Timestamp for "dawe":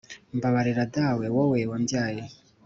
0.95-1.25